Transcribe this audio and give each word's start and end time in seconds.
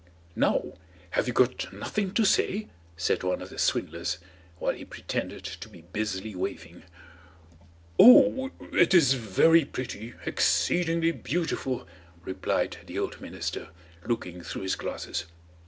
"Now, 0.35 0.63
have 1.11 1.27
you 1.27 1.33
got 1.35 1.71
nothing 1.71 2.11
to 2.15 2.25
say?" 2.25 2.69
said 2.97 3.21
one 3.21 3.39
of 3.39 3.51
the 3.51 3.59
swindlers, 3.59 4.17
while 4.57 4.73
he 4.73 4.83
pretended 4.83 5.43
to 5.43 5.69
be 5.69 5.81
busily 5.83 6.33
weaving. 6.33 6.85
"Oh, 7.99 8.49
it 8.73 8.95
is 8.95 9.13
very 9.13 9.63
pretty, 9.63 10.15
exceedingly 10.25 11.11
beautiful," 11.11 11.87
replied 12.25 12.77
the 12.87 12.97
old 12.97 13.21
minister 13.21 13.69
looking 14.03 14.41
through 14.41 14.63
his 14.63 14.75
glasses. 14.75 15.25